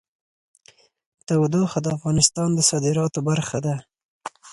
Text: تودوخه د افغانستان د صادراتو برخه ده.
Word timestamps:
تودوخه 1.27 1.79
د 1.83 1.87
افغانستان 1.97 2.49
د 2.53 2.59
صادراتو 2.69 3.19
برخه 3.29 3.57
ده. 3.65 3.75